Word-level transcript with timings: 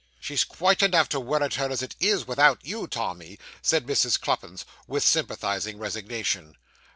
'She's 0.19 0.43
quite 0.43 0.81
enough 0.81 1.07
to 1.07 1.19
worrit 1.19 1.53
her, 1.53 1.69
as 1.69 1.83
it 1.83 1.95
is, 1.99 2.25
without 2.25 2.57
you, 2.65 2.87
Tommy,' 2.87 3.37
said 3.61 3.85
Mrs. 3.85 4.19
Cluppins, 4.19 4.65
with 4.87 5.03
sympathising 5.03 5.77
resignation. 5.77 6.57